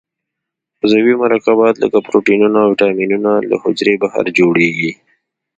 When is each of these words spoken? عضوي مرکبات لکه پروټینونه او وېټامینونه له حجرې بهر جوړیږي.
عضوي 0.81 1.13
مرکبات 1.23 1.75
لکه 1.83 1.97
پروټینونه 2.07 2.57
او 2.61 2.69
وېټامینونه 2.71 3.31
له 3.49 3.55
حجرې 3.63 3.95
بهر 4.03 4.25
جوړیږي. 4.39 4.91